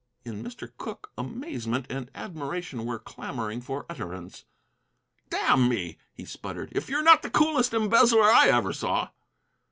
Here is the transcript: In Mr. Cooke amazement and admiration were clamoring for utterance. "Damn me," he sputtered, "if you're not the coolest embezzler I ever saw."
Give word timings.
In 0.25 0.43
Mr. 0.43 0.67
Cooke 0.79 1.11
amazement 1.15 1.85
and 1.87 2.09
admiration 2.15 2.85
were 2.87 2.97
clamoring 2.97 3.61
for 3.61 3.85
utterance. 3.87 4.45
"Damn 5.29 5.69
me," 5.69 5.99
he 6.11 6.25
sputtered, 6.25 6.69
"if 6.71 6.89
you're 6.89 7.03
not 7.03 7.21
the 7.21 7.29
coolest 7.29 7.71
embezzler 7.71 8.23
I 8.23 8.47
ever 8.47 8.73
saw." 8.73 9.09